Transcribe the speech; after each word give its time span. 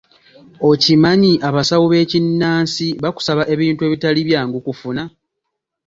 Okimanyi 0.69 1.31
abasawo 1.47 1.85
b'ekinnansi 1.91 2.87
bakusaba 3.03 3.43
ebintu 3.53 3.81
ebitali 3.87 4.21
byangu 4.27 4.57
kufuna. 4.65 5.03